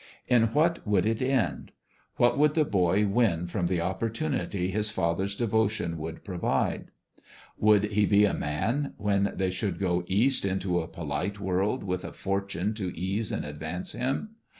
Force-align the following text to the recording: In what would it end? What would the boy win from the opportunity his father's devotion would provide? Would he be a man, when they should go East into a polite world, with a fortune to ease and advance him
In 0.27 0.47
what 0.55 0.87
would 0.87 1.05
it 1.05 1.21
end? 1.21 1.73
What 2.15 2.35
would 2.39 2.55
the 2.55 2.65
boy 2.65 3.05
win 3.05 3.45
from 3.45 3.67
the 3.67 3.81
opportunity 3.81 4.71
his 4.71 4.89
father's 4.89 5.35
devotion 5.35 5.95
would 5.99 6.23
provide? 6.23 6.89
Would 7.59 7.83
he 7.83 8.07
be 8.07 8.25
a 8.25 8.33
man, 8.33 8.95
when 8.97 9.31
they 9.35 9.51
should 9.51 9.77
go 9.77 10.03
East 10.07 10.43
into 10.43 10.79
a 10.81 10.87
polite 10.87 11.39
world, 11.39 11.83
with 11.83 12.03
a 12.03 12.13
fortune 12.13 12.73
to 12.73 12.91
ease 12.97 13.31
and 13.31 13.45
advance 13.45 13.91
him 13.91 14.31